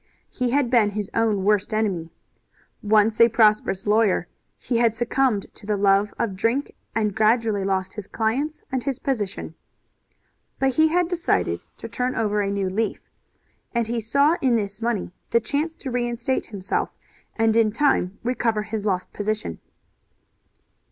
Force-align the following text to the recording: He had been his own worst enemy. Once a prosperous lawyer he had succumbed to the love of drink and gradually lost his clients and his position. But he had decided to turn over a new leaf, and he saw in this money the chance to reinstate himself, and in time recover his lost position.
He 0.31 0.49
had 0.49 0.71
been 0.71 0.89
his 0.89 1.11
own 1.13 1.43
worst 1.43 1.75
enemy. 1.75 2.09
Once 2.81 3.21
a 3.21 3.29
prosperous 3.29 3.85
lawyer 3.85 4.27
he 4.57 4.77
had 4.77 4.95
succumbed 4.95 5.45
to 5.53 5.67
the 5.67 5.77
love 5.77 6.11
of 6.17 6.35
drink 6.35 6.71
and 6.95 7.13
gradually 7.13 7.63
lost 7.63 7.93
his 7.93 8.07
clients 8.07 8.63
and 8.71 8.83
his 8.83 8.97
position. 8.97 9.53
But 10.57 10.73
he 10.73 10.87
had 10.87 11.07
decided 11.07 11.61
to 11.77 11.87
turn 11.87 12.15
over 12.15 12.41
a 12.41 12.49
new 12.49 12.67
leaf, 12.67 13.11
and 13.75 13.85
he 13.85 14.01
saw 14.01 14.37
in 14.41 14.55
this 14.55 14.81
money 14.81 15.11
the 15.29 15.39
chance 15.39 15.75
to 15.75 15.91
reinstate 15.91 16.47
himself, 16.47 16.95
and 17.35 17.55
in 17.55 17.71
time 17.71 18.17
recover 18.23 18.63
his 18.63 18.87
lost 18.87 19.13
position. 19.13 19.59